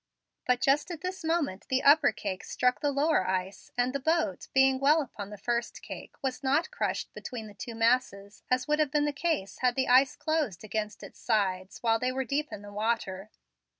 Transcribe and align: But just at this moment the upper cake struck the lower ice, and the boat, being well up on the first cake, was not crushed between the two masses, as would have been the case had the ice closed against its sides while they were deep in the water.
But 0.47 0.61
just 0.61 0.89
at 0.89 1.01
this 1.01 1.23
moment 1.23 1.67
the 1.69 1.83
upper 1.83 2.11
cake 2.11 2.43
struck 2.43 2.79
the 2.79 2.89
lower 2.91 3.27
ice, 3.27 3.71
and 3.77 3.93
the 3.93 3.99
boat, 3.99 4.47
being 4.51 4.79
well 4.79 5.03
up 5.03 5.11
on 5.17 5.29
the 5.29 5.37
first 5.37 5.83
cake, 5.83 6.15
was 6.23 6.41
not 6.41 6.71
crushed 6.71 7.13
between 7.13 7.45
the 7.45 7.53
two 7.53 7.75
masses, 7.75 8.41
as 8.49 8.67
would 8.67 8.79
have 8.79 8.89
been 8.89 9.05
the 9.05 9.13
case 9.13 9.59
had 9.59 9.75
the 9.75 9.87
ice 9.87 10.15
closed 10.15 10.63
against 10.63 11.03
its 11.03 11.19
sides 11.19 11.83
while 11.83 11.99
they 11.99 12.11
were 12.11 12.25
deep 12.25 12.51
in 12.51 12.63
the 12.63 12.73
water. 12.73 13.29